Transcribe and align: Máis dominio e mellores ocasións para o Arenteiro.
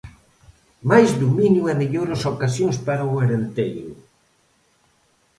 Máis 0.89 1.09
dominio 1.23 1.63
e 1.71 1.73
mellores 1.81 2.21
ocasións 2.33 2.77
para 2.87 3.09
o 3.11 3.13
Arenteiro. 3.23 3.93